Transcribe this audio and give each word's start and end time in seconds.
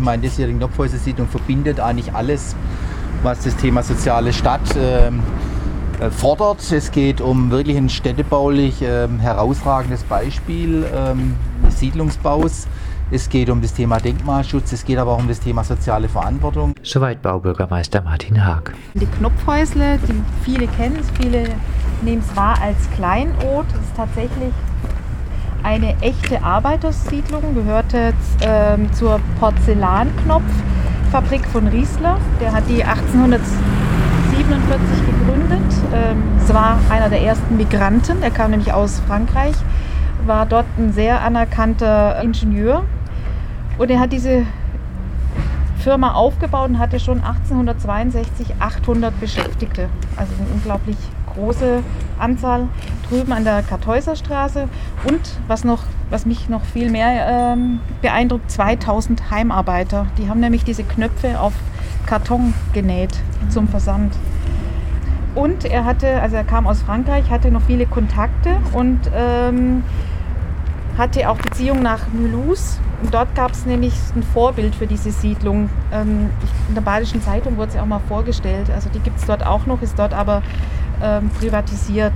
Ich 0.00 0.06
meine, 0.06 0.22
das 0.22 0.36
hier 0.36 0.46
die 0.46 0.54
Knopfhäuser-Siedlung 0.54 1.28
verbindet 1.28 1.78
eigentlich 1.78 2.14
alles, 2.14 2.56
was 3.22 3.40
das 3.40 3.54
Thema 3.56 3.82
soziale 3.82 4.32
Stadt 4.32 4.62
ähm, 4.78 5.20
äh, 6.00 6.08
fordert. 6.08 6.72
Es 6.72 6.90
geht 6.90 7.20
um 7.20 7.50
wirklich 7.50 7.76
ein 7.76 7.90
städtebaulich 7.90 8.80
ähm, 8.80 9.20
herausragendes 9.20 10.04
Beispiel 10.04 10.86
ähm, 10.96 11.36
des 11.66 11.80
Siedlungsbaus. 11.80 12.66
Es 13.10 13.28
geht 13.28 13.50
um 13.50 13.60
das 13.60 13.74
Thema 13.74 13.98
Denkmalschutz, 13.98 14.72
es 14.72 14.86
geht 14.86 14.96
aber 14.96 15.12
auch 15.12 15.18
um 15.18 15.28
das 15.28 15.40
Thema 15.40 15.64
soziale 15.64 16.08
Verantwortung. 16.08 16.74
Soweit 16.82 17.20
Baubürgermeister 17.20 18.00
Martin 18.00 18.42
Haag. 18.42 18.72
Die 18.94 19.04
Knopfhäusle, 19.04 19.98
die 20.08 20.14
viele 20.44 20.66
kennen 20.66 20.96
es, 20.98 21.10
viele 21.20 21.44
nehmen 22.00 22.22
es 22.26 22.34
wahr 22.34 22.58
als 22.62 22.90
Kleinod. 22.96 23.66
Das 23.68 23.82
ist 23.82 23.96
tatsächlich 23.96 24.54
eine 25.62 25.96
echte 26.00 26.42
Arbeitersiedlung, 26.42 27.54
gehörte 27.54 28.12
ähm, 28.42 28.92
zur 28.92 29.20
Porzellanknopffabrik 29.38 31.46
von 31.46 31.68
Riesler. 31.68 32.18
Der 32.40 32.52
hat 32.52 32.64
die 32.68 32.84
1847 32.84 35.06
gegründet. 35.06 35.60
Ähm, 35.92 36.22
es 36.42 36.52
war 36.52 36.78
einer 36.90 37.08
der 37.08 37.22
ersten 37.22 37.56
Migranten, 37.56 38.22
er 38.22 38.30
kam 38.30 38.50
nämlich 38.50 38.72
aus 38.72 39.00
Frankreich, 39.06 39.54
war 40.26 40.46
dort 40.46 40.66
ein 40.78 40.92
sehr 40.92 41.20
anerkannter 41.20 42.20
Ingenieur 42.22 42.84
und 43.78 43.90
er 43.90 44.00
hat 44.00 44.12
diese 44.12 44.44
Firma 45.80 46.12
aufgebaut 46.12 46.68
und 46.68 46.78
hatte 46.78 47.00
schon 47.00 47.24
1862 47.24 48.54
800 48.58 49.18
Beschäftigte. 49.18 49.88
Also 50.16 50.32
eine 50.38 50.52
unglaublich 50.52 50.96
große 51.40 51.82
Anzahl 52.18 52.68
drüben 53.08 53.32
an 53.32 53.44
der 53.44 53.62
Kartäuser 53.62 54.16
Straße. 54.16 54.68
Und 55.04 55.20
was, 55.48 55.64
noch, 55.64 55.82
was 56.10 56.26
mich 56.26 56.48
noch 56.48 56.64
viel 56.64 56.90
mehr 56.90 57.54
ähm, 57.54 57.80
beeindruckt, 58.02 58.50
2000 58.50 59.30
Heimarbeiter. 59.30 60.06
Die 60.18 60.28
haben 60.28 60.40
nämlich 60.40 60.64
diese 60.64 60.84
Knöpfe 60.84 61.40
auf 61.40 61.52
Karton 62.06 62.54
genäht 62.72 63.16
zum 63.48 63.68
Versand. 63.68 64.14
Und 65.34 65.64
er 65.64 65.84
hatte, 65.84 66.20
also 66.20 66.36
er 66.36 66.44
kam 66.44 66.66
aus 66.66 66.82
Frankreich, 66.82 67.30
hatte 67.30 67.50
noch 67.50 67.62
viele 67.62 67.86
Kontakte 67.86 68.56
und 68.72 68.98
ähm, 69.14 69.84
hatte 70.98 71.28
auch 71.30 71.38
Beziehungen 71.38 71.82
nach 71.82 72.00
Mulhouse. 72.12 72.80
Und 73.02 73.14
dort 73.14 73.34
gab 73.34 73.52
es 73.52 73.64
nämlich 73.64 73.94
ein 74.14 74.22
Vorbild 74.22 74.74
für 74.74 74.86
diese 74.86 75.10
Siedlung. 75.12 75.70
Ähm, 75.92 76.30
in 76.68 76.74
der 76.74 76.82
Badischen 76.82 77.22
Zeitung 77.22 77.56
wurde 77.56 77.72
sie 77.72 77.80
auch 77.80 77.86
mal 77.86 78.00
vorgestellt. 78.08 78.70
Also 78.74 78.90
die 78.90 78.98
gibt 78.98 79.18
es 79.18 79.26
dort 79.26 79.46
auch 79.46 79.66
noch, 79.66 79.80
ist 79.82 79.98
dort 79.98 80.12
aber 80.12 80.42
ähm, 81.02 81.30
privatisiert. 81.38 82.12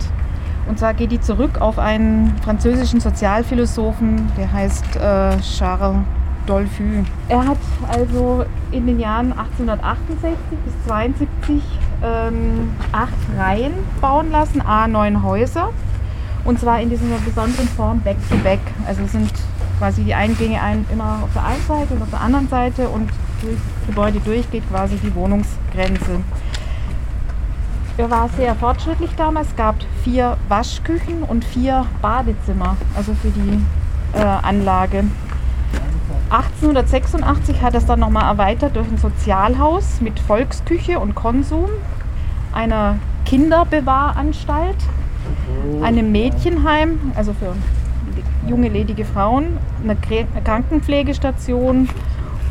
Und 0.68 0.78
zwar 0.78 0.94
geht 0.94 1.12
die 1.12 1.20
zurück 1.20 1.60
auf 1.60 1.78
einen 1.78 2.36
französischen 2.42 3.00
Sozialphilosophen, 3.00 4.30
der 4.36 4.50
heißt 4.52 4.96
äh, 4.96 5.38
Charles 5.40 5.98
Dolfü. 6.46 7.02
Er 7.28 7.46
hat 7.46 7.58
also 7.88 8.44
in 8.70 8.86
den 8.86 9.00
Jahren 9.00 9.32
1868 9.32 10.36
bis 10.64 10.74
1872 10.90 11.62
ähm, 12.02 12.70
acht 12.92 13.12
Reihen 13.38 13.72
bauen 14.00 14.30
lassen, 14.30 14.60
a 14.60 14.86
neun 14.86 15.22
Häuser. 15.22 15.70
Und 16.44 16.60
zwar 16.60 16.80
in 16.80 16.90
dieser 16.90 17.04
besonderen 17.24 17.68
Form 17.68 18.00
Back-to-Back. 18.00 18.60
-back. 18.60 18.86
Also 18.88 19.06
sind 19.06 19.32
quasi 19.78 20.04
die 20.04 20.14
Eingänge 20.14 20.60
ein, 20.60 20.84
immer 20.92 21.20
auf 21.22 21.32
der 21.32 21.44
einen 21.44 21.62
Seite 21.66 21.94
und 21.94 22.02
auf 22.02 22.10
der 22.10 22.20
anderen 22.20 22.48
Seite 22.48 22.88
und 22.88 23.08
durch 23.40 23.56
das 23.56 23.86
Gebäude 23.86 24.20
durchgeht 24.20 24.62
quasi 24.70 24.96
die 24.96 25.14
Wohnungsgrenze. 25.14 26.20
Er 27.96 28.10
war 28.10 28.28
sehr 28.30 28.54
fortschrittlich 28.56 29.10
damals. 29.16 29.48
Es 29.48 29.56
gab 29.56 29.76
vier 30.02 30.36
Waschküchen 30.48 31.22
und 31.22 31.44
vier 31.44 31.86
Badezimmer, 32.02 32.76
also 32.96 33.14
für 33.14 33.28
die 33.28 33.60
äh, 34.14 34.20
Anlage. 34.20 35.04
1886 36.30 37.62
hat 37.62 37.74
es 37.74 37.86
dann 37.86 38.00
nochmal 38.00 38.24
erweitert 38.24 38.74
durch 38.74 38.88
ein 38.88 38.98
Sozialhaus 38.98 40.00
mit 40.00 40.18
Volksküche 40.18 40.98
und 40.98 41.14
Konsum, 41.14 41.68
einer 42.52 42.96
Kinderbewahranstalt 43.24 44.76
einem 45.82 46.12
Mädchenheim, 46.12 47.12
also 47.14 47.32
für 47.32 47.54
junge 48.48 48.68
ledige 48.68 49.04
Frauen, 49.04 49.58
eine 49.82 49.96
Krankenpflegestation 50.44 51.88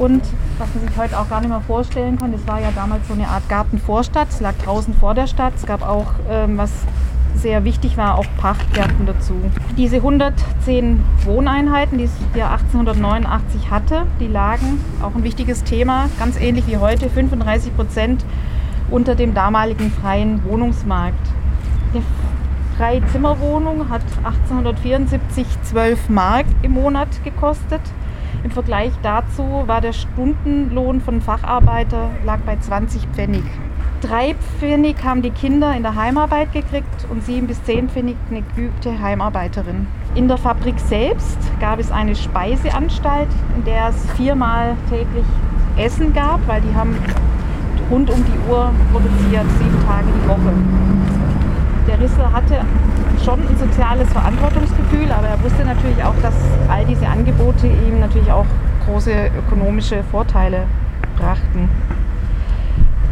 und 0.03 0.21
was 0.57 0.67
man 0.75 0.85
sich 0.85 0.97
heute 0.97 1.17
auch 1.17 1.29
gar 1.29 1.39
nicht 1.39 1.49
mehr 1.49 1.61
vorstellen 1.61 2.17
kann, 2.17 2.33
das 2.33 2.45
war 2.45 2.59
ja 2.59 2.71
damals 2.75 3.07
so 3.07 3.13
eine 3.13 3.27
Art 3.27 3.47
Gartenvorstadt, 3.47 4.27
es 4.29 4.41
lag 4.41 4.53
draußen 4.63 4.93
vor 4.93 5.13
der 5.13 5.27
Stadt, 5.27 5.53
es 5.55 5.65
gab 5.65 5.81
auch, 5.81 6.07
ähm, 6.29 6.57
was 6.57 6.71
sehr 7.35 7.63
wichtig 7.63 7.95
war, 7.95 8.17
auch 8.17 8.25
Pachtgärten 8.37 9.05
dazu. 9.05 9.33
Diese 9.77 9.97
110 9.97 11.03
Wohneinheiten, 11.23 11.97
die 11.97 12.03
es 12.03 12.11
ja 12.35 12.51
1889 12.51 13.71
hatte, 13.71 14.05
die 14.19 14.27
lagen, 14.27 14.79
auch 15.01 15.15
ein 15.15 15.23
wichtiges 15.23 15.63
Thema, 15.63 16.09
ganz 16.19 16.39
ähnlich 16.39 16.67
wie 16.67 16.77
heute, 16.77 17.09
35 17.09 17.75
Prozent 17.75 18.25
unter 18.91 19.15
dem 19.15 19.33
damaligen 19.33 19.89
freien 19.89 20.43
Wohnungsmarkt. 20.43 21.27
Der 21.93 22.01
Drei-Zimmer-Wohnung 22.77 23.89
hat 23.89 24.03
1874 24.23 25.47
12 25.63 26.09
Mark 26.09 26.45
im 26.61 26.73
Monat 26.73 27.07
gekostet. 27.23 27.81
Im 28.43 28.51
Vergleich 28.51 28.91
dazu 29.01 29.63
war 29.67 29.79
der 29.79 29.93
Stundenlohn 29.93 30.99
von 30.99 31.21
Facharbeiter 31.21 32.09
lag 32.25 32.39
bei 32.39 32.57
20 32.57 33.07
Pfennig. 33.13 33.43
Drei 34.01 34.35
Pfennig 34.59 34.97
haben 35.01 35.21
die 35.21 35.31
Kinder 35.31 35.73
in 35.73 35.83
der 35.83 35.95
Heimarbeit 35.95 36.51
gekriegt 36.51 37.07
und 37.09 37.23
sieben 37.23 37.47
bis 37.47 37.63
zehn 37.63 37.87
Pfennig 37.87 38.17
eine 38.29 38.41
geübte 38.41 39.01
Heimarbeiterin. 39.01 39.87
In 40.15 40.27
der 40.27 40.37
Fabrik 40.37 40.77
selbst 40.77 41.37
gab 41.61 41.79
es 41.79 41.89
eine 41.89 42.15
Speiseanstalt, 42.15 43.29
in 43.55 43.63
der 43.63 43.87
es 43.87 44.11
viermal 44.17 44.75
täglich 44.89 45.25
Essen 45.77 46.13
gab, 46.13 46.45
weil 46.45 46.59
die 46.61 46.75
haben 46.75 46.97
rund 47.89 48.09
um 48.09 48.25
die 48.25 48.51
Uhr 48.51 48.73
produziert, 48.91 49.45
sieben 49.57 49.85
Tage 49.87 50.07
die 50.21 50.27
Woche 50.27 51.12
der 51.87 51.99
Risse 51.99 52.31
hatte 52.31 52.61
schon 53.23 53.39
ein 53.47 53.57
soziales 53.57 54.11
Verantwortungsgefühl, 54.11 55.11
aber 55.11 55.27
er 55.27 55.43
wusste 55.43 55.65
natürlich 55.65 56.03
auch, 56.03 56.15
dass 56.21 56.33
all 56.69 56.85
diese 56.85 57.07
Angebote 57.07 57.67
ihm 57.67 57.99
natürlich 57.99 58.31
auch 58.31 58.45
große 58.85 59.11
ökonomische 59.37 60.03
Vorteile 60.03 60.65
brachten. 61.17 61.69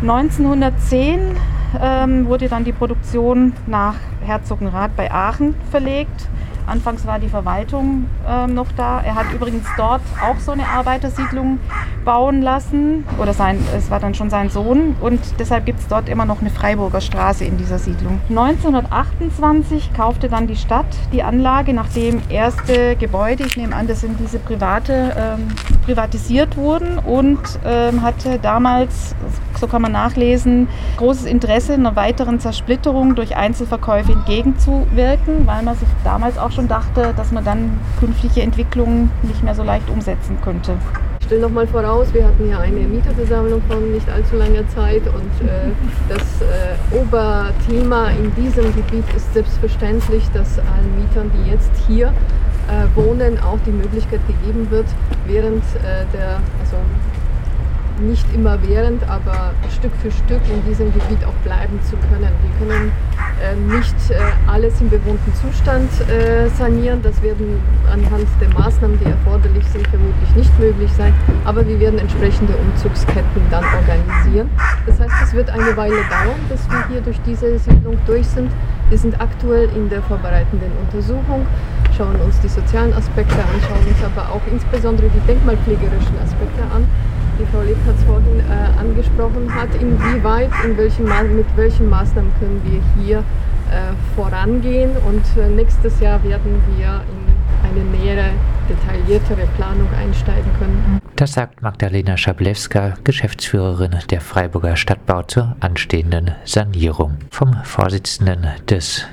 1910 0.02 1.38
ähm, 1.82 2.28
wurde 2.28 2.50
dann 2.50 2.64
die 2.64 2.72
Produktion 2.72 3.54
nach 3.68 3.96
Herzogenrath 4.26 4.96
bei 4.96 5.12
Aachen 5.12 5.56
verlegt. 5.70 6.28
Anfangs 6.68 7.06
war 7.06 7.20
die 7.20 7.30
Verwaltung 7.30 8.06
ähm, 8.28 8.54
noch 8.54 8.72
da. 8.74 9.02
Er 9.02 9.16
hat 9.16 9.32
übrigens 9.34 9.68
dort 9.78 10.02
auch 10.22 10.40
so 10.40 10.52
eine 10.52 10.68
Arbeitersiedlung 10.68 11.60
bauen 12.06 12.42
lassen. 12.42 13.06
Oder 13.20 13.34
sein, 13.34 13.60
es 13.76 13.90
war 13.90 14.00
dann 14.00 14.14
schon 14.14 14.30
sein 14.30 14.50
Sohn. 14.50 14.96
Und 15.02 15.20
deshalb 15.40 15.66
gibt 15.66 15.80
es 15.80 15.88
dort 15.88 16.10
immer 16.10 16.26
noch 16.26 16.42
eine 16.42 16.50
Freiburger 16.50 17.02
Straße 17.02 17.46
in 17.46 17.58
dieser 17.58 17.80
Siedlung. 17.80 18.20
1928 18.30 19.94
kaufte 19.94 20.30
dann 20.30 20.48
die 20.48 20.56
Stadt 20.56 20.86
die 21.12 21.24
Anlage, 21.24 21.74
nachdem 21.74 22.22
erste 22.30 22.96
Gebäude, 22.96 23.44
ich 23.44 23.58
nehme 23.58 23.76
an, 23.76 23.88
das 23.88 24.02
sind 24.02 24.20
diese 24.20 24.40
private, 24.40 25.16
ähm, 25.18 25.48
privatisiert 25.82 26.58
wurden 26.58 26.98
und 27.00 27.40
ähm, 27.66 28.02
hatte 28.02 28.40
damals, 28.42 29.16
so 29.60 29.68
kann 29.68 29.82
man 29.82 29.92
nachlesen, 29.92 30.68
großes 30.98 31.26
Interesse 31.26 31.74
einer 31.74 31.96
weiteren 31.96 32.40
Zersplitterung 32.40 33.16
durch 33.16 33.36
Einzelverkäufe 33.36 34.14
entgegenzuwirken, 34.14 35.46
weil 35.48 35.64
man 35.64 35.76
sich 35.76 35.88
damals 36.04 36.38
auch 36.38 36.52
schon 36.52 36.68
dachte, 36.68 37.14
dass 37.16 37.32
man 37.32 37.44
dann 37.44 37.80
künftige 38.00 38.42
Entwicklungen 38.42 39.12
nicht 39.24 39.44
mehr 39.44 39.56
so 39.56 39.64
leicht 39.64 39.90
umsetzen 39.90 40.38
könnte. 40.44 40.78
Ich 41.20 41.26
stelle 41.28 41.42
nochmal 41.42 41.68
voraus, 41.68 42.14
wir 42.14 42.26
hatten 42.26 42.50
ja 42.50 42.60
eine 42.60 42.82
Mieterversammlung 42.82 43.62
von 43.70 43.92
nicht 43.92 44.10
allzu 44.10 44.36
langer 44.36 44.68
Zeit 44.70 45.04
und 45.08 45.48
äh, 45.48 45.72
das 46.10 46.22
äh, 46.42 46.98
Oberthema 46.98 48.10
in 48.10 48.36
diesem 48.36 48.66
Gebiet 48.76 49.06
ist 49.16 49.34
selbstverständlich, 49.34 50.24
dass 50.34 50.60
allen 50.60 51.00
Mietern, 51.00 51.32
die 51.34 51.52
jetzt 51.52 51.72
hier 51.88 52.14
äh, 52.72 52.96
wohnen, 52.96 53.38
auch 53.40 53.60
die 53.66 53.72
Möglichkeit 53.72 54.22
gegeben 54.28 54.72
wird, 54.72 54.88
während 55.28 55.64
äh, 55.76 56.06
der, 56.14 56.40
also 56.60 56.78
nicht 58.02 58.26
immer 58.34 58.58
während, 58.68 59.08
aber 59.08 59.54
Stück 59.70 59.92
für 60.02 60.12
Stück 60.12 60.42
in 60.50 60.66
diesem 60.66 60.92
Gebiet 60.94 61.24
auch 61.26 61.38
bleiben 61.44 61.80
zu 61.84 61.96
können. 62.10 62.32
Wir 62.42 62.68
können 62.68 62.92
äh, 63.42 63.56
nicht 63.76 63.96
äh, 64.10 64.16
alles 64.48 64.80
im 64.82 64.90
bewohnten 64.90 65.34
Zustand 65.36 65.90
äh, 66.10 66.48
sanieren. 66.50 67.02
Das 67.04 67.22
werden 67.22 67.62
anhand 67.92 68.28
der 68.40 68.50
Maßnahmen, 68.50 69.00
die 69.00 69.06
erforderlich 69.06 69.66
sind, 69.68 69.88
vermutlich 69.88 70.36
nicht 70.36 70.60
möglich 70.60 70.92
sein. 70.98 71.14
Aber 71.46 71.66
wir 71.68 71.80
werden 71.80 72.00
entsprechende 72.00 72.54
Umzugsketten 72.56 73.42
dann 73.52 73.64
organisieren. 73.66 74.50
Das 74.88 75.00
heißt, 75.00 75.14
es 75.24 75.34
wird 75.34 75.50
eine 75.50 75.76
Weile 75.78 76.02
dauern, 76.10 76.40
bis 76.50 76.68
wir 76.70 76.88
hier 76.90 77.02
durch 77.02 77.20
diese 77.26 77.60
Siedlung 77.60 77.98
durch 78.08 78.28
sind. 78.28 78.52
Wir 78.90 78.98
sind 78.98 79.20
aktuell 79.22 79.70
in 79.76 79.90
der 79.90 80.02
vorbereitenden 80.02 80.72
Untersuchung, 80.84 81.46
schauen 81.98 82.16
uns 82.22 82.40
die 82.40 82.48
sozialen 82.48 82.94
Aspekte 82.94 83.36
an, 83.36 83.60
schauen 83.68 83.86
uns 83.88 84.04
aber 84.04 84.30
auch 84.30 84.42
insbesondere 84.52 85.10
die 85.10 85.20
denkmalpflegerischen 85.28 86.18
Aspekte 86.24 86.64
an 86.74 86.88
die 87.42 87.46
Frau 87.52 87.62
Lebkatz 87.62 88.04
vorhin 88.06 88.40
äh, 88.40 88.80
angesprochen 88.80 89.54
hat, 89.54 89.70
inwieweit, 89.76 90.52
in 90.64 90.78
welchen 90.78 91.06
mit 91.36 91.46
welchen 91.56 91.90
Maßnahmen 91.90 92.32
können 92.40 92.62
wir 92.64 93.04
hier 93.04 93.20
äh, 93.20 93.94
vorangehen 94.16 94.92
und 95.08 95.24
äh, 95.42 95.50
nächstes 95.50 96.00
Jahr 96.00 96.24
werden 96.24 96.62
wir 96.78 97.02
in 97.08 97.32
eine 97.64 97.84
nähere, 97.86 98.32
detailliertere 98.68 99.48
Planung 99.56 99.88
einsteigen 99.98 100.50
können. 100.60 101.00
Das 101.16 101.34
sagt 101.34 101.62
Magdalena 101.62 102.18
Schablewska, 102.18 102.96
Geschäftsführerin 103.04 103.96
der 104.10 104.22
Freiburger 104.22 104.76
Stadtbau 104.76 105.22
zur 105.24 105.56
anstehenden 105.60 106.32
Sanierung. 106.46 107.18
Vom 107.30 107.54
Vorsitzenden 107.64 108.48
des 108.70 109.06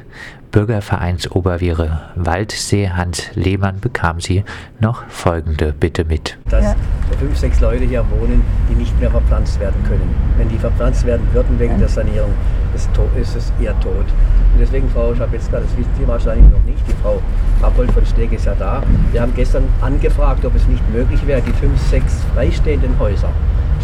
Bürgervereins 0.51 1.31
Oberviere 1.31 2.01
Waldsee 2.15 2.91
Hans 2.91 3.31
Lehmann 3.35 3.81
bekam 3.81 4.21
sie 4.21 4.45
noch 4.81 5.05
folgende 5.09 5.73
Bitte 5.73 6.05
mit. 6.05 6.39
Dass 6.49 6.65
ja. 6.65 6.77
fünf, 7.19 7.37
sechs 7.37 7.61
Leute 7.61 7.85
hier 7.85 8.05
wohnen, 8.11 8.43
die 8.69 8.75
nicht 8.75 8.99
mehr 9.01 9.11
verpflanzt 9.11 9.61
werden 9.61 9.83
können. 9.85 10.15
Wenn 10.37 10.49
die 10.49 10.59
verpflanzt 10.59 11.05
werden 11.05 11.27
würden 11.33 11.59
wegen 11.59 11.79
der 11.79 11.89
Sanierung, 11.89 12.33
ist, 12.75 12.89
ist 13.21 13.37
es 13.37 13.53
eher 13.61 13.79
tot. 13.81 14.07
Und 14.53 14.61
deswegen, 14.61 14.89
Frau 14.91 15.15
Schabetzka, 15.15 15.61
das 15.61 15.77
wissen 15.77 15.91
Sie 15.99 16.09
wahrscheinlich 16.09 16.51
noch 16.51 16.65
nicht, 16.65 16.81
die 16.89 16.95
Frau 17.03 17.21
Rappold 17.63 17.91
von 17.93 18.07
Steg 18.07 18.33
ist 18.33 18.47
ja 18.47 18.55
da. 18.55 18.83
Wir 19.13 19.23
haben 19.23 19.35
gestern 19.35 19.65
angefragt, 19.81 20.45
ob 20.45 20.55
es 20.55 20.67
nicht 20.67 20.83
möglich 20.91 21.27
wäre, 21.27 21.43
die 21.43 21.53
fünf, 21.53 21.81
sechs 21.89 22.25
freistehenden 22.35 22.99
Häuser 22.99 23.31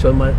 schon 0.00 0.18
mal 0.18 0.32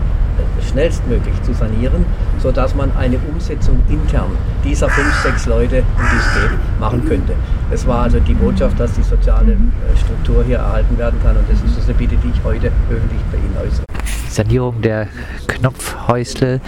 schnellstmöglich 0.70 1.42
zu 1.44 1.54
sanieren, 1.54 2.06
sodass 2.40 2.76
man 2.76 2.92
eine 2.98 3.18
Umsetzung 3.32 3.80
intern 3.90 4.32
dieser 4.64 4.90
fünf, 4.90 5.14
sechs 5.22 5.46
Leute, 5.46 5.78
es 5.78 6.42
geht, 6.42 6.80
machen 6.80 7.06
könnte. 7.06 7.34
Das 7.70 7.86
war 7.88 8.04
also 8.04 8.20
die 8.20 8.34
Botschaft, 8.34 8.80
dass 8.80 8.94
die 8.94 9.04
soziale 9.04 9.54
äh, 9.54 9.98
Struktur 9.98 10.44
hier 10.44 10.58
erhalten 10.58 10.98
werden 10.98 11.20
kann 11.24 11.38
und 11.38 11.46
das 11.50 11.62
ist 11.62 11.88
eine 11.88 11.98
Bitte, 11.98 12.16
die 12.18 12.30
ich 12.30 12.44
heute 12.44 12.72
öffentlich 12.90 13.22
bei 13.32 13.38
Ihnen 13.38 13.56
äußere. 13.62 13.95
Sanierung 14.36 14.82
der 14.82 15.08
Knopfhäusle 15.48 16.60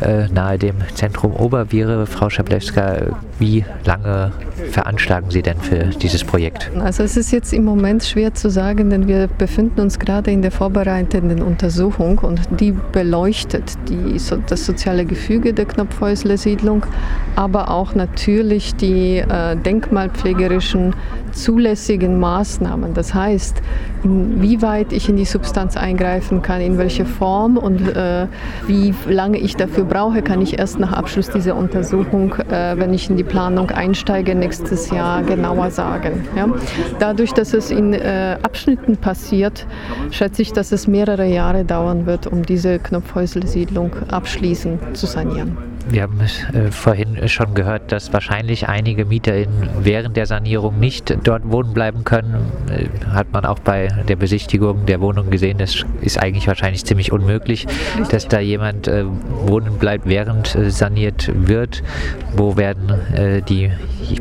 äh, 0.00 0.28
nahe 0.28 0.58
dem 0.58 0.76
Zentrum 0.94 1.34
Oberviere. 1.34 2.06
Frau 2.06 2.30
Schablewska, 2.30 3.18
wie 3.38 3.64
lange 3.84 4.32
veranschlagen 4.70 5.30
Sie 5.30 5.42
denn 5.42 5.58
für 5.58 5.86
dieses 5.86 6.24
Projekt? 6.24 6.70
Also 6.78 7.02
es 7.02 7.16
ist 7.16 7.32
jetzt 7.32 7.52
im 7.52 7.64
Moment 7.64 8.04
schwer 8.04 8.34
zu 8.34 8.48
sagen, 8.48 8.90
denn 8.90 9.08
wir 9.08 9.26
befinden 9.26 9.80
uns 9.80 9.98
gerade 9.98 10.30
in 10.30 10.42
der 10.42 10.50
vorbereitenden 10.50 11.42
Untersuchung 11.42 12.18
und 12.18 12.40
die 12.60 12.72
beleuchtet 12.92 13.64
die, 13.88 14.18
so, 14.18 14.36
das 14.36 14.64
soziale 14.64 15.04
Gefüge 15.04 15.52
der 15.52 15.66
Knopfhäusle-Siedlung, 15.66 16.86
aber 17.36 17.70
auch 17.70 17.94
natürlich 17.94 18.74
die 18.76 19.18
äh, 19.18 19.56
denkmalpflegerischen 19.56 20.94
zulässigen 21.32 22.18
Maßnahmen. 22.18 22.94
Das 22.94 23.14
heißt, 23.14 23.60
inwieweit 24.04 24.92
ich 24.92 25.08
in 25.08 25.16
die 25.16 25.24
Substanz 25.24 25.76
eingreifen 25.76 26.42
kann, 26.42 26.60
in 26.60 26.78
welche 26.78 27.04
Form 27.04 27.56
und 27.56 27.80
äh, 27.96 28.26
wie 28.66 28.94
lange 29.08 29.38
ich 29.38 29.56
dafür 29.56 29.84
brauche, 29.84 30.22
kann 30.22 30.40
ich 30.40 30.58
erst 30.58 30.78
nach 30.78 30.92
Abschluss 30.92 31.30
dieser 31.30 31.56
Untersuchung, 31.56 32.34
äh, 32.34 32.76
wenn 32.78 32.92
ich 32.94 33.10
in 33.10 33.16
die 33.16 33.24
Planung 33.24 33.70
einsteige, 33.70 34.34
nächstes 34.34 34.90
Jahr 34.90 35.22
genauer 35.22 35.70
sagen. 35.70 36.26
Ja? 36.36 36.48
Dadurch, 36.98 37.32
dass 37.32 37.54
es 37.54 37.70
in 37.70 37.92
äh, 37.92 38.38
Abschnitten 38.42 38.96
passiert, 38.96 39.66
schätze 40.10 40.42
ich, 40.42 40.52
dass 40.52 40.72
es 40.72 40.86
mehrere 40.86 41.26
Jahre 41.26 41.64
dauern 41.64 42.06
wird, 42.06 42.26
um 42.26 42.42
diese 42.42 42.78
Knopfhäusle-Siedlung 42.78 43.92
abschließend 44.10 44.96
zu 44.96 45.06
sanieren. 45.06 45.69
Wir 45.90 46.02
haben 46.02 46.20
äh, 46.20 46.70
vorhin 46.70 47.28
schon 47.28 47.52
gehört, 47.54 47.90
dass 47.90 48.12
wahrscheinlich 48.12 48.68
einige 48.68 49.04
MieterInnen 49.04 49.68
während 49.82 50.16
der 50.16 50.26
Sanierung 50.26 50.78
nicht 50.78 51.16
dort 51.24 51.50
wohnen 51.50 51.74
bleiben 51.74 52.04
können. 52.04 52.52
Äh, 52.70 52.86
hat 53.08 53.32
man 53.32 53.44
auch 53.44 53.58
bei 53.58 53.88
der 54.08 54.14
Besichtigung 54.14 54.86
der 54.86 55.00
Wohnung 55.00 55.30
gesehen. 55.30 55.58
Das 55.58 55.84
ist 56.00 56.18
eigentlich 56.18 56.46
wahrscheinlich 56.46 56.84
ziemlich 56.84 57.10
unmöglich, 57.10 57.66
dass 58.10 58.28
da 58.28 58.38
jemand 58.38 58.86
äh, 58.86 59.04
wohnen 59.04 59.78
bleibt, 59.78 60.06
während 60.06 60.54
äh, 60.54 60.70
saniert 60.70 61.28
wird. 61.34 61.82
Wo 62.36 62.56
werden 62.56 62.90
äh, 63.12 63.42
die 63.42 63.72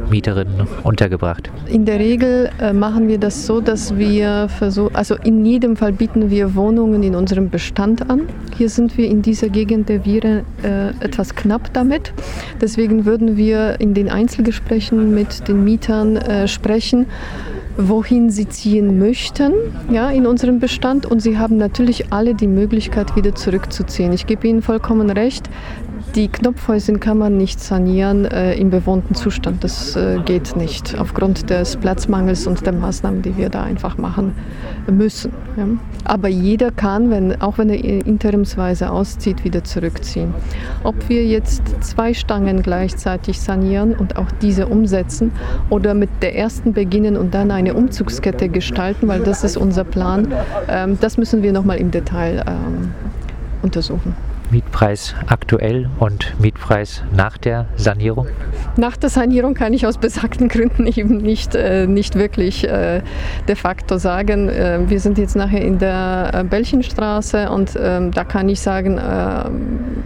Mieterinnen 0.10 0.68
untergebracht? 0.84 1.52
In 1.68 1.86
der 1.86 2.00
Regel 2.00 2.50
äh, 2.60 2.74
machen 2.74 3.08
wir 3.08 3.18
das 3.18 3.46
so, 3.46 3.62
dass 3.62 3.98
wir 3.98 4.48
versuchen, 4.50 4.96
also 4.96 5.16
in 5.16 5.46
jedem 5.46 5.76
Fall 5.76 5.94
bieten 5.94 6.30
wir 6.30 6.56
Wohnungen 6.56 7.04
in 7.04 7.16
unserem 7.16 7.50
Bestand 7.50 8.10
an. 8.10 8.22
Hier 8.58 8.70
sind 8.70 8.98
wir 8.98 9.08
in 9.08 9.22
dieser 9.22 9.50
Gegend 9.50 9.90
der 9.90 10.06
Viren 10.06 10.46
etwas 11.00 11.36
knapp 11.36 11.50
knapp 11.50 11.74
damit. 11.74 12.14
Deswegen 12.62 13.06
würden 13.06 13.36
wir 13.36 13.80
in 13.80 13.94
den 13.94 14.10
Einzelgesprächen 14.10 15.16
mit 15.16 15.48
den 15.48 15.64
Mietern 15.64 16.16
äh, 16.18 16.48
sprechen, 16.48 17.08
wohin 17.76 18.30
sie 18.30 18.48
ziehen 18.48 19.00
möchten 19.00 19.54
ja, 19.92 20.10
in 20.12 20.28
unserem 20.28 20.60
Bestand. 20.60 21.06
Und 21.06 21.22
sie 21.22 21.40
haben 21.40 21.58
natürlich 21.58 22.12
alle 22.12 22.36
die 22.36 22.48
Möglichkeit, 22.48 23.16
wieder 23.16 23.34
zurückzuziehen. 23.34 24.14
Ich 24.14 24.28
gebe 24.28 24.48
Ihnen 24.48 24.62
vollkommen 24.62 25.10
recht. 25.10 25.50
Die 26.16 26.28
Knopfhäuser 26.28 26.94
kann 26.94 27.20
man 27.20 27.38
nicht 27.38 27.60
sanieren 27.60 28.26
äh, 28.26 28.56
im 28.56 28.72
bewohnten 28.72 29.14
Zustand. 29.14 29.64
Das 29.64 29.96
äh, 29.96 30.18
geht 30.26 30.56
nicht 30.56 30.98
aufgrund 30.98 31.52
des 31.52 31.78
Platzmangels 31.78 32.48
und 32.48 32.66
der 32.66 32.74
Maßnahmen, 32.74 33.22
die 33.22 33.38
wir 33.38 33.50
da 33.50 33.62
einfach 33.62 33.98
machen 34.00 34.34
müssen. 34.90 35.32
Ja. 35.56 35.68
Aber 36.06 36.28
jeder 36.28 36.72
kann, 36.72 37.12
wenn, 37.12 37.40
auch 37.40 37.60
wenn 37.60 37.70
er 37.70 38.08
interimsweise 38.08 38.90
auszieht, 38.90 39.44
wieder 39.44 39.64
zurückziehen. 39.64 40.34
Ob 40.84 41.10
wir 41.10 41.24
jetzt 41.26 41.62
zwei 41.82 42.16
Stangen 42.16 42.64
gleichzeitig 42.64 43.40
sanieren 43.40 43.94
und 43.94 44.16
auch 44.18 44.32
diese 44.42 44.66
umsetzen 44.66 45.32
oder 45.70 45.94
mit 45.94 46.10
der 46.24 46.36
ersten 46.36 46.74
beginnen 46.74 47.18
und 47.18 47.36
dann 47.36 47.52
eine 47.52 47.76
Umzugskette 47.76 48.50
gestalten, 48.50 49.08
weil 49.08 49.20
das 49.20 49.44
ist 49.44 49.58
unser 49.58 49.84
Plan, 49.84 50.34
ähm, 50.68 50.98
das 51.00 51.18
müssen 51.18 51.44
wir 51.44 51.54
nochmal 51.54 51.78
im 51.78 51.92
Detail 51.92 52.44
ähm, 52.48 52.94
untersuchen. 53.62 54.16
Mietpreis 54.52 55.16
aktuell 55.28 55.90
und 56.00 56.34
Mietpreis 56.40 57.04
nach 57.16 57.38
der 57.38 57.66
Sanierung? 57.76 58.28
Nach 58.78 58.98
der 58.98 59.10
Sanierung 59.10 59.54
kann 59.54 59.74
ich 59.74 59.86
aus 59.86 59.98
besagten 59.98 60.48
Gründen 60.48 60.88
eben 60.96 61.18
nicht, 61.18 61.56
äh, 61.56 61.88
nicht 61.88 62.16
wirklich 62.16 62.68
äh, 62.68 63.02
de 63.48 63.56
facto 63.56 63.98
sagen. 63.98 64.50
Äh, 64.50 64.80
wir 64.88 65.00
sind 65.00 65.18
jetzt 65.18 65.36
nachher 65.36 65.62
in 65.62 65.80
der 65.80 66.32
äh, 66.34 66.44
Bällchenstraße 66.44 67.50
und 67.50 67.78
ähm, 67.80 68.12
da 68.12 68.24
kann 68.24 68.50
ich 68.50 68.62
sagen, 68.62 68.98
äh, 68.98 69.50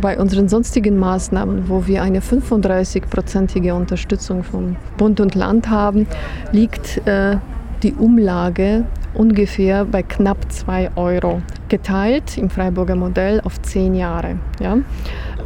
bei 0.02 0.20
unseren 0.20 0.50
sonstigen 0.50 0.98
Maßnahmen, 0.98 1.70
wo 1.70 1.88
wir 1.88 2.04
eine 2.04 2.20
35-prozentige 2.20 3.74
Unterstützung 3.74 4.44
von 4.44 4.76
Bund 4.98 5.20
und 5.20 5.36
Land 5.36 5.70
haben, 5.70 6.08
liegt 6.52 7.06
äh, 7.08 7.38
die 7.84 7.94
Umlage 7.94 8.86
ungefähr 9.14 9.86
bei 9.86 10.04
knapp 10.04 10.52
2 10.52 10.92
Euro, 10.96 11.42
geteilt 11.74 12.38
im 12.38 12.52
Freiburger 12.52 12.96
Modell 12.96 13.42
auf 13.42 13.60
10 13.60 13.96
Jahre. 13.96 14.38
Ja. 14.60 14.78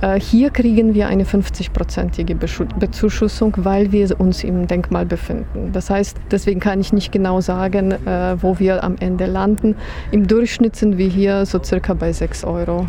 Äh, 0.02 0.20
hier 0.20 0.50
kriegen 0.50 0.94
wir 0.94 1.08
eine 1.08 1.24
50-prozentige 1.24 2.36
Bezuschussung, 2.36 3.54
weil 3.56 3.94
wir 3.94 4.20
uns 4.20 4.44
im 4.44 4.68
Denkmal 4.68 5.06
befinden. 5.06 5.72
Das 5.72 5.90
heißt, 5.90 6.18
deswegen 6.30 6.60
kann 6.60 6.82
ich 6.82 6.92
nicht 6.92 7.14
genau 7.14 7.40
sagen, 7.40 7.94
äh, 7.94 8.36
wo 8.42 8.60
wir 8.60 8.84
am 8.84 8.98
Ende 9.00 9.26
landen. 9.26 9.78
Im 10.12 10.28
Durchschnitt 10.28 10.76
sind 10.76 10.98
wir 10.98 11.08
hier 11.08 11.46
so 11.46 11.64
circa 11.64 11.94
bei 11.94 12.12
6 12.12 12.44
Euro, 12.44 12.86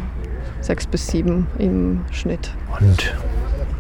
6 0.63 0.89
bis 0.89 1.07
7 1.07 1.47
im 1.61 2.01
Schnitt. 2.11 2.51
Und 2.81 3.15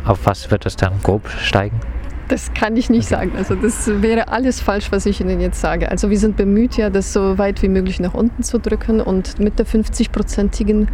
auf 0.05 0.25
was 0.25 0.53
wird 0.53 0.67
das 0.67 0.77
dann 0.77 0.93
grob 1.03 1.29
steigen? 1.41 1.81
Das 2.29 2.53
kann 2.53 2.77
ich 2.77 2.91
nicht 2.91 3.09
sagen. 3.09 3.33
Also 3.37 3.55
das 3.55 3.89
wäre 4.03 4.29
alles 4.29 4.61
falsch, 4.61 4.93
was 4.93 5.07
ich 5.07 5.21
Ihnen 5.21 5.41
jetzt 5.41 5.61
sage. 5.61 5.91
Also 5.91 6.11
wir 6.11 6.19
sind 6.19 6.37
bemüht, 6.37 6.77
ja, 6.77 6.91
das 6.91 7.13
so 7.15 7.39
weit 7.39 7.63
wie 7.63 7.69
möglich 7.69 8.01
nach 8.01 8.13
unten 8.13 8.43
zu 8.43 8.59
drücken 8.59 9.01
und 9.01 9.39
mit 9.39 9.59
der 9.59 9.67
50-prozentigen 9.67 10.89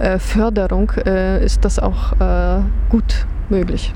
äh, 0.00 0.18
Förderung 0.18 0.90
äh, 1.06 1.44
ist 1.44 1.64
das 1.64 1.78
auch 1.78 2.12
äh, 2.20 2.62
gut 2.90 3.26
möglich. 3.48 3.92